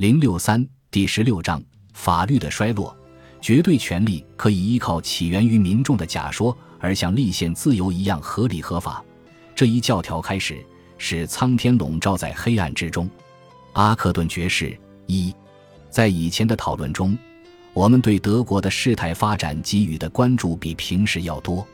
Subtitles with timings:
[0.00, 1.62] 零六三第十六章
[1.92, 2.96] 法律的衰落。
[3.38, 9.04] 绝对权力可以依靠起源于民众的假说而像立宪自由一样合理合法。
[9.54, 10.64] 这一教条开始
[10.96, 13.10] 使苍天笼罩在黑暗之中。
[13.74, 14.74] 阿克顿爵士
[15.04, 15.34] 一，
[15.90, 17.14] 在以前的讨论中，
[17.74, 21.66] 我们对德国的事态发展给予的关注比平时要多。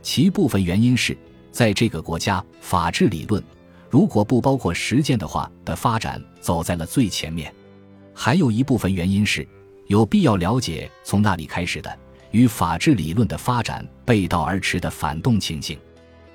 [0.00, 1.18] 其部分原因是，
[1.50, 3.42] 在这个国家，法治理论
[3.90, 7.52] 如果不包括实践的话的发展走在了最前面。
[8.14, 9.46] 还有一部分原因是，
[9.88, 11.98] 有必要了解从那里开始的
[12.30, 15.78] 与法治理论的发展背道而驰的反动情形。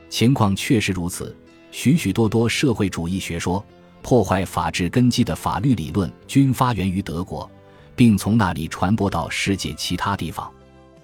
[0.09, 1.35] 情况确实如此，
[1.71, 3.63] 许许多多社会主义学说
[4.01, 7.49] 破坏法治根基的法律理论均发源于德国，
[7.95, 10.51] 并从那里传播到世界其他地方。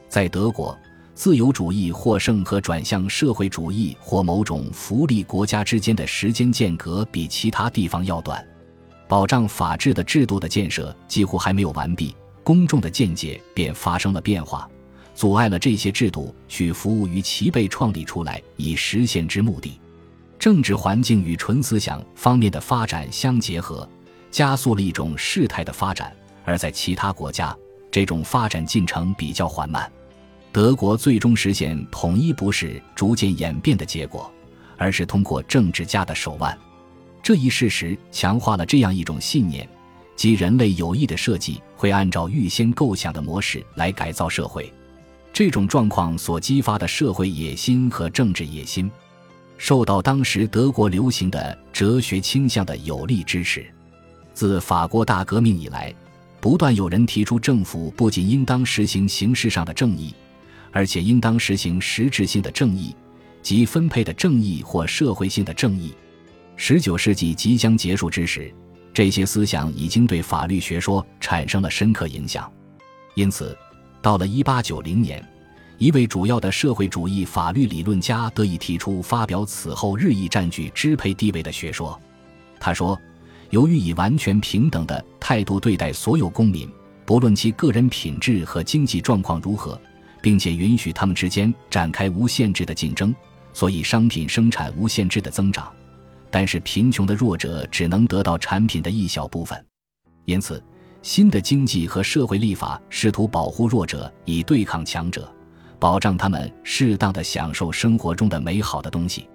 [0.09, 0.77] 在德国，
[1.13, 8.45] 自由主义获胜和转向社会主义或某种福利国家之间的时间间隔比其他地方要短。
[9.07, 14.69] 保障法治的制度的建设几乎还没有完毕，公众的见解便发生了变化，
[15.13, 19.79] 阻碍了这些制度去服务于其被创立出来以实现之目的。
[20.37, 23.87] 政治环境与纯思想方面的发展相结合，
[24.29, 26.11] 加速了一种事态的发展；
[26.43, 27.55] 而在其他国家，
[27.89, 29.89] 这种发展进程比较缓慢。
[30.51, 34.31] 德国最终实现统一不是逐渐演变的结果，
[34.77, 36.57] 而是通过政治家的手腕。
[37.25, 39.67] 这一事实强化了这样一种信念，
[40.15, 44.71] 即人类有意的设计会按照预先构想的模式来改造社会。
[45.33, 48.91] 这种状况所激发的社会野心和政治野心，
[49.57, 53.65] 受到当时德国流行的哲学倾向的有力支持。
[54.35, 55.91] 自法国大革命以来，
[56.39, 60.13] 不断有人提出，政府不仅应当实行形式上的正义，
[60.71, 62.95] 而且应当实行实质性的正义，
[63.41, 65.91] 即分配的正义或社会性的正义。
[66.57, 68.53] 十九世纪即将结束之时，
[68.93, 72.49] 这些思想已经对法律学说产生了深刻影响。
[73.13, 73.57] 因此，
[74.01, 75.23] 到了一八九零年，
[75.77, 81.99] 一位主要的社会主义法律理论家得以提出发表此后日益占据支配地位的学说。
[82.59, 82.97] 他说
[83.51, 86.69] ：“由于以完全平等的态度对待所有公民，
[87.05, 89.79] 不论其个人品质和经济状况如何，
[90.21, 93.13] 并且允许他们之间展开无限制的竞争，
[93.51, 95.69] 所以商品生产无限制的增长。”
[96.35, 99.65] 但是贫穷的弱者只能得到产品的一小部分，
[100.25, 100.61] 因此，
[101.01, 105.33] 新的经济和社会立法试图保护弱者，以对抗强者，
[105.79, 109.29] 保障他们适当的享受生活中的美好的东西。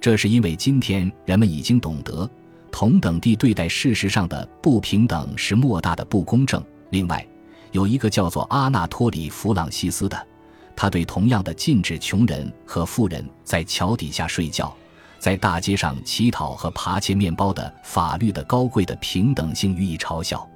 [0.00, 2.26] 这是因为今天人们已经懂得，
[2.72, 6.64] 同等地对待事实上的不平等是莫大的不公正。
[6.88, 7.28] 另外，
[7.72, 10.26] 有一个叫做阿纳托里·弗朗西斯的，
[10.74, 14.74] 他对同样的禁止穷人和富人在桥底下睡觉。
[15.18, 20.48] 在大街上乞讨和扒切面包的法律的高贵的平等性予以嘲笑，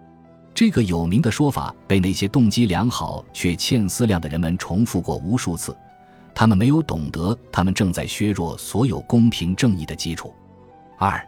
[0.54, 5.76] 这个有名的说法被那些动机良好却欠思量的人们重复过无数次。
[6.34, 10.32] 他们没有懂得，他们正在削弱所有公平正义的基础。
[10.96, 11.20] 二，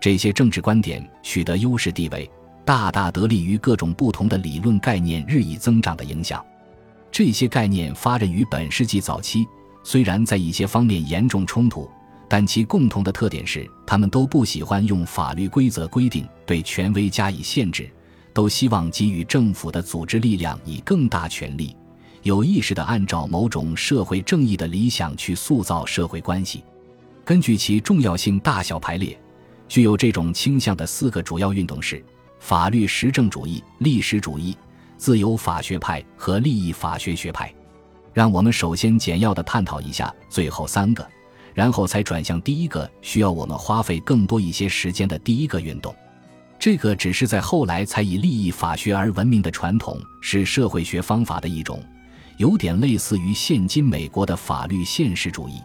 [0.00, 2.28] 这些政治观点取得优势地位，
[2.64, 6.44] 大大得利于各种不同的理论概念日益增长的影响。
[7.12, 9.46] 这些概念发轫于本世纪早期，
[9.84, 11.88] 虽然在一些方面严重冲突。
[12.28, 17.90] 但其共同的特点是，他们都不喜欢用法律规则规定对权威加以限制，
[18.34, 21.74] 都希望给予政府的组织力量以更大权力，
[22.22, 26.62] 有意识地按照某种社会正义的理想去塑造社会关系。
[27.24, 29.18] 根据其重要性大小排列，
[29.66, 32.04] 具有这种倾向的四个主要运动是：
[32.40, 34.54] 法律实证主义、历史主义、
[34.98, 37.52] 自由法学派和利益法学学派。
[38.12, 41.06] 让我们首先简要地探讨一下最后三个。
[41.54, 45.94] 然后才转向第一个需要我们花费更多一些时间的第一个运动，
[46.58, 51.82] 这个只是在后来才以利益法学而闻名的传统，是社会学方法的一种，
[52.36, 55.60] 有点类似于现今美国的法律现实主义，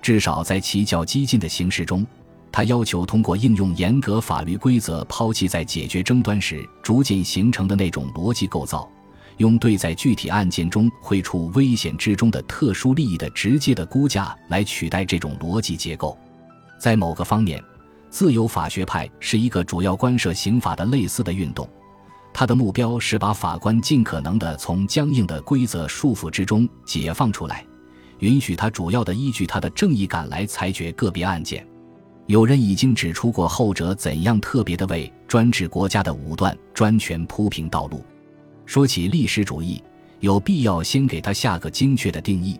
[0.00, 2.06] 至少在其较激进的形式中，
[2.50, 8.88] 它要求通过应用严格法律规则，抛弃在解决争端时逐渐形成的那种逻辑构造。
[9.38, 16.16] 用对在具体案件中会处危险之中的特殊利益的直接的估价来取代这种逻辑结构，
[16.78, 17.62] 在某个方面，
[18.10, 21.68] 自由法学派是一个主要关涉刑法的类似的运动，
[22.32, 27.64] 它的目标是把法官尽可能的从僵硬的规则束缚之中解放出来，
[28.18, 31.66] 允许他主要的依据他的正义感来裁决个别案件。
[32.26, 38.04] 有人已经指出过后者怎样特别的为专制国家的武断专权铺平道路。
[38.72, 39.82] 说起历史主义，
[40.20, 42.58] 有必要先给它下个精确的定义，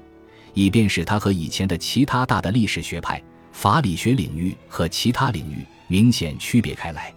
[0.53, 3.19] 以便使它和以前的其他大的历史学派、
[3.51, 7.11] 法理学领域和其他领域明显区别开来。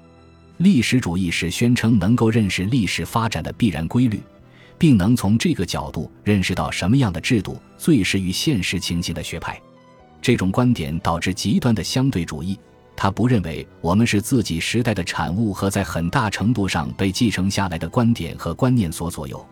[0.59, 4.17] 历史主义是宣称能够认识历史发展的必然规律，
[4.77, 9.61] 并能从这个角度认识到什么样的制度最适于现实情形的学派。
[10.21, 12.57] 这种观点导致极端的相对主义。
[13.05, 19.45] 他不认为我们是自己时代的产物和在很大程度上被继承下来的观点和观念所左右，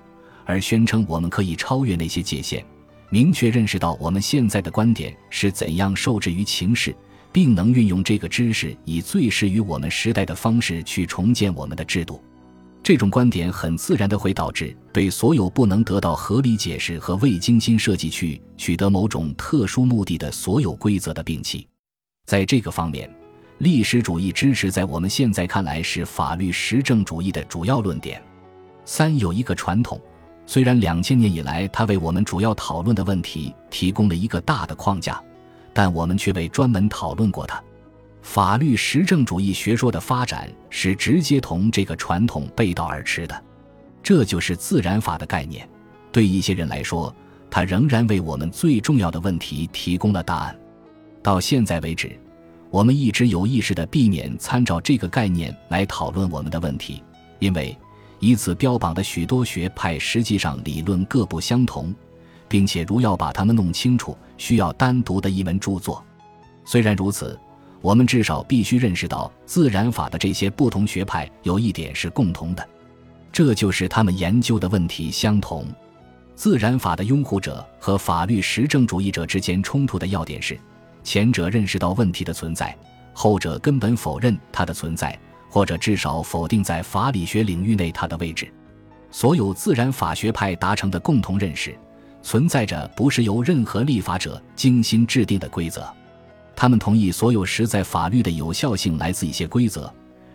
[0.43, 2.65] 而宣称我们可以超越那些界限，
[3.11, 6.95] 明确认识到我们现在的观点是怎样受制于情势，
[7.31, 12.19] 并能运用这个知识以最适于我们时代的方式去重建我们的制度。
[12.81, 21.67] 这种观点很自然地会导致对所有不能得到合理解释和未精心设计去取得某种特殊目的的所有规则的摒弃。
[22.25, 23.07] 在这个方面。
[23.63, 28.21] 历史主义知识在我们现在看来是法律实证主义的主要论点。
[28.83, 29.97] 三有一个传统，
[30.45, 35.23] 虽然两千年以来它为我们主要讨论的问题提供了一个大的框架，
[35.73, 37.63] 但我们却未专门讨论过它。
[38.21, 43.43] 法律实证主义学说的发展是直接同这个传统背道而驰的。
[44.03, 45.65] 这就是自然法的概念。
[46.11, 47.15] 对一些人来说，
[47.49, 50.59] 它仍然为我们最重要的问题提供了答案。
[51.21, 52.19] 到现在为止。
[52.73, 57.03] 我们一直有意识地避免参照这个概念来讨论我们的问题，
[57.37, 57.77] 因为
[58.17, 61.93] 以此标榜的许多学派实际上理论各不相同，
[62.47, 66.03] 并且如要把它们弄清楚，需要单独的一门著作。
[66.65, 67.39] 虽然如此，
[67.79, 72.67] 我们至少必须认识到，自然法的这些不同学派有一点是共同的，
[73.31, 75.67] 这就是他们研究的问题相同。
[76.33, 80.59] 自然法的拥护者和法律实证主义者之间冲突的要点是。
[81.03, 82.75] 前者认识到问题的存在，
[83.13, 85.17] 后者根本否认它的存在，
[85.49, 88.51] 或者至少否定在法理学领域内它的位置。
[89.11, 91.77] 所有自然法学派达成的共同认识，
[92.23, 95.85] 存在着不是由任何立法者精心制定的规则。
[96.55, 99.93] 他们同意所有实在法律的有效性来自一些规则，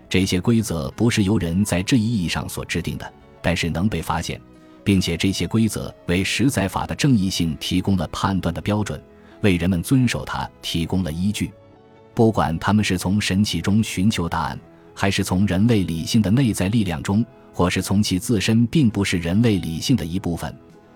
[0.09, 4.41] 这些规则不是由人在这一意义上所制定的，但是能被发现，
[4.85, 9.03] 并且这些规则为实在法的正义性提供了判断的标准。
[9.41, 11.53] 为人们遵守它提供了依据，
[12.15, 14.59] 不管他们是从神奇中寻求答案，
[14.95, 20.53] 还是从人类理性的内在力量中，或是从其自身并不是人类理性的一部分，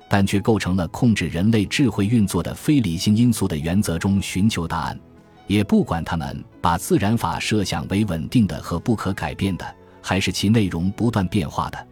[0.09, 4.99] 但却构成了控制人类智慧运作的非理性因素的原则中寻求答案，
[5.47, 11.87] 也不管他们把自然法设想为稳定的和不可改变的，还是其内容不断变化的，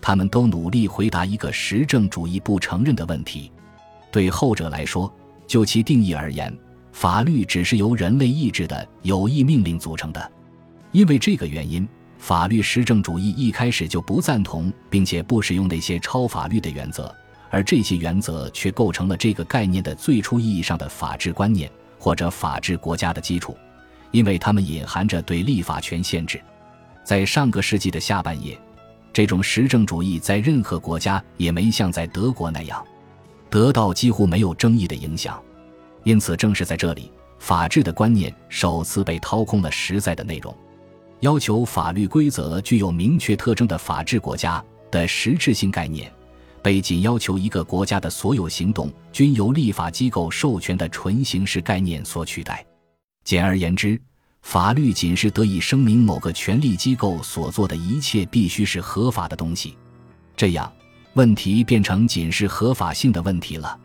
[0.00, 3.52] 他们都努力回答一个实证主义不承认的问题。
[4.10, 5.12] 对后者来说。
[5.46, 6.56] 就其定义而言，
[6.92, 10.32] 法律只是由人类意志的有意命令组成的。
[10.92, 17.14] 因为这个原因，法律实证主义一开始就不赞同并且不使用那些超法律的原则，
[17.50, 23.56] 而这些原则却构成了这个概念的最初意义上的法治观念或者法治国家的基础，
[24.10, 26.40] 因为它们隐含着对立法权限制。
[27.02, 28.56] 在上个世纪的下半叶，
[29.12, 32.84] 这种实证主义在任何国家也没像在德国那样。
[33.52, 35.38] 得到几乎没有争议的影响，
[36.04, 40.56] 因此正是在这里，法治的观念首次被掏空了实在的内容。
[41.20, 46.10] 要求法律规则具有明确特征的法治国家的实质性概念，
[46.62, 52.64] 被仅要求一个国家的所有行动均由立法机构授权的纯形式概念所取代。
[53.22, 54.00] 简而言之，
[54.40, 59.76] 法律仅是得以声明某个权力机构所做的一切必须是合法的东西。
[60.34, 60.72] 这样。
[61.14, 63.78] 问题变成仅是合法性的问题了。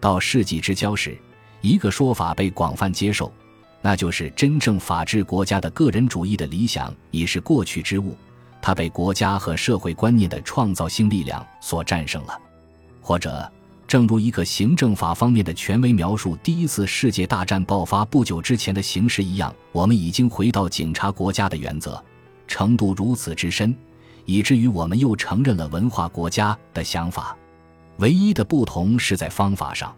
[0.00, 1.16] 到世纪之交时，
[1.60, 3.32] 一个说法被广泛接受，
[3.80, 8.16] 那就是真正法治国家的个人主义的理想已是过去之物，
[8.60, 12.38] 它被国家和社会观念的创造性力量所战胜了。
[13.00, 13.50] 或者，
[13.86, 22.02] 正如一个行政法方面的权威描述第一次世界大战爆发不久之前的形势一样，我们已经回到警察国家的原则，
[22.48, 23.74] 程度如此之深。
[24.24, 27.36] 以至于我们又承认了文化国家的想法，
[27.98, 29.94] 唯一的不同是在方法上，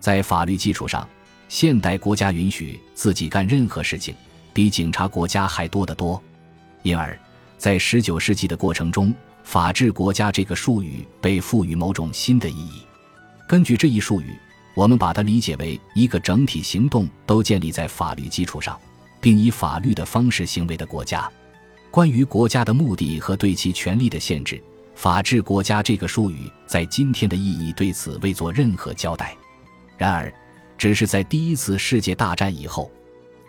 [0.00, 1.06] 在法律基础上，
[1.48, 4.14] 现代国家允许自己干任何事情，
[4.52, 6.20] 比警察国家还多得多。
[6.82, 7.18] 因而，
[7.58, 12.82] 在十九世纪的过程中，法治国家这个术语被赋予某种新的意义。
[13.46, 14.36] 根据这一术语，
[14.74, 18.78] 我们把它理解为一个整体行动都建立在法律基础上，
[19.20, 21.30] 并以法律的方式行为的国家。
[21.90, 24.62] 关于国家的目的和对其权力的限制
[24.94, 29.36] ，“法治国家”这个术语在今天的意义对此未做任何交代。
[29.96, 30.32] 然而，
[30.76, 32.90] 只是在第一次世界大战以后，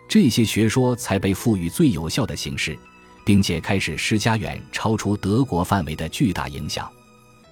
[0.08, 2.76] 这些学说才被赋予最有效的形式，
[3.24, 6.90] 并且开始施加远超出德国范围的巨大影响。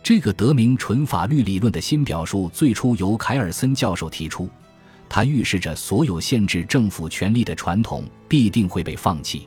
[0.02, 4.49] 这个得名纯法律理论的新表述最初由凯尔森教授提出，
[5.09, 9.47] 它预示着所有限制政府权力的传统必定会被放弃。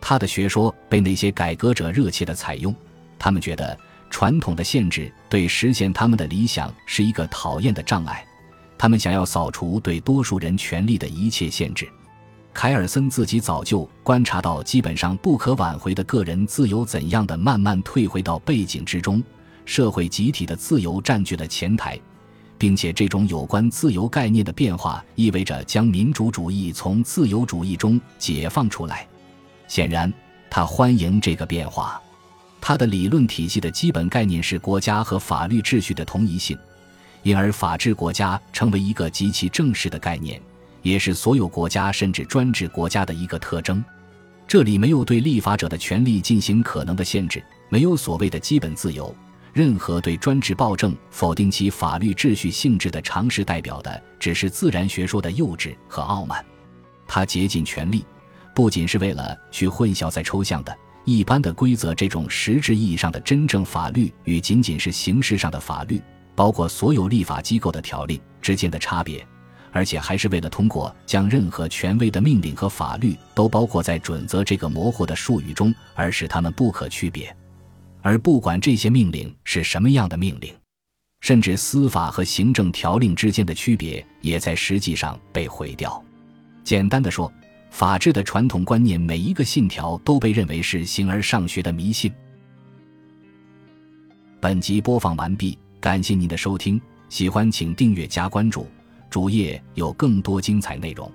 [0.00, 2.74] 他的学说被那些改革者热切的采用，
[3.18, 3.78] 他们觉得
[4.08, 8.24] 传统的限制对实现他们的理想是一个讨厌的障碍，
[8.76, 11.88] 他们想要扫除对多数人权利的一切限制。
[12.52, 19.22] 凯尔森自己早就观察到，基本上不可挽回的个人自由怎样的慢慢退回到背景之中，
[19.64, 21.96] 社会集体的自由占据了前台，
[22.58, 29.06] 并且这种有关自由概念的变化意味着将民主主义从自由主义中解放出来。
[29.70, 30.12] 显然，
[30.50, 32.02] 他欢迎这个变化。
[32.60, 36.58] 他的理论体系的基本概念是国家和法律秩序的同一性，
[37.22, 40.42] 因而法治国家成为一个极其正式的概念，
[40.82, 43.82] 也是所有国家甚至专制国家的一个特征。
[44.48, 49.14] 这里没有对立法者的权利进行可能的限制，没有所谓的基本自由。
[49.52, 56.44] 任何对专制暴政否定其法律秩序性质的尝试，代表的只是自然学说的幼稚和傲慢。
[57.06, 58.04] 他竭尽全力。
[58.54, 66.00] 不仅是为了去混淆在抽象的一般的规则这种实质意义上的真正法律与仅仅是形式上的法律，
[66.34, 69.26] 包括所有立法机构的条令之间的差别，
[69.72, 77.34] 而且还是为了通过将任何权威的命令和法律都包括在准则这个模糊的术语中，而使它们不可区别。
[78.02, 80.54] 而不管这些命令是什么样的命令，
[81.20, 86.02] 甚至司法和行政条令之间的区别也在实际上被毁掉。
[86.62, 87.32] 简单的说。
[87.70, 92.12] 法治的传统观念，每一个信条都被认为是形而上学的迷信。
[94.38, 98.66] 本集播放完毕，感谢您的收听，喜欢请订阅加关注，
[99.08, 101.10] 主页有更多精彩内容。